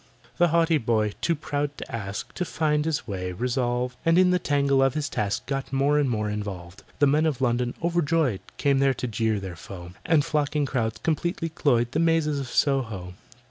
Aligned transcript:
The 0.39 0.47
haughty 0.47 0.79
boy, 0.79 1.13
too 1.21 1.35
proud 1.35 1.77
to 1.77 1.95
ask, 1.95 2.33
To 2.33 2.43
find 2.43 2.85
his 2.85 3.07
way 3.07 3.33
resolved, 3.33 3.97
And 4.03 4.17
in 4.17 4.31
the 4.31 4.39
tangle 4.39 4.81
of 4.81 4.95
his 4.95 5.07
task 5.07 5.45
Got 5.45 5.71
more 5.71 5.99
and 5.99 6.09
more 6.09 6.27
involved. 6.27 6.81
The 6.97 7.05
Men 7.05 7.27
of 7.27 7.39
London, 7.39 7.75
overjoyed, 7.83 8.39
Came 8.57 8.79
there 8.79 8.95
to 8.95 9.05
jeer 9.05 9.39
their 9.39 9.55
foe, 9.55 9.91
And 10.03 10.25
flocking 10.25 10.65
crowds 10.65 10.97
completely 11.03 11.49
cloyed 11.49 11.91
The 11.91 11.99
mazes 11.99 12.39
of 12.39 12.47
Soho. 12.49 13.13